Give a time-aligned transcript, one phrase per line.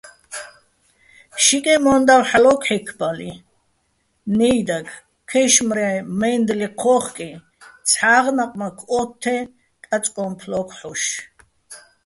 [1.45, 3.31] შიკეჸ მო́ნდავ ჰ̦ალო̆ ქჵექბალიჼ,
[4.37, 4.87] ნიდაგ,
[5.29, 5.89] ქაშმირეჼ
[6.19, 7.29] მაჲნდლი ჴო́ხკიჼ,
[7.89, 9.35] ცჰ̦აღ ნაყმაქ ო́თთეჼ
[9.85, 11.03] კაწკოჼ ფლო́ქო̆ ჰ̦ოშ.